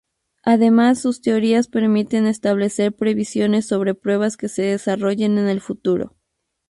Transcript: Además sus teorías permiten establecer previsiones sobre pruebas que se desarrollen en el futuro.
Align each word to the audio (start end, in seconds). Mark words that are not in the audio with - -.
Además 0.41 0.99
sus 0.99 1.21
teorías 1.21 1.67
permiten 1.67 2.25
establecer 2.25 2.91
previsiones 2.91 3.67
sobre 3.67 3.93
pruebas 3.93 4.35
que 4.35 4.49
se 4.49 4.63
desarrollen 4.63 5.37
en 5.37 5.47
el 5.47 5.61
futuro. 5.61 6.15